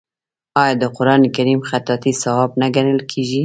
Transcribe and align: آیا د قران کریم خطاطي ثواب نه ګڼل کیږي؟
آیا 0.61 0.73
د 0.81 0.83
قران 0.97 1.21
کریم 1.35 1.59
خطاطي 1.69 2.11
ثواب 2.21 2.51
نه 2.61 2.67
ګڼل 2.75 2.99
کیږي؟ 3.11 3.39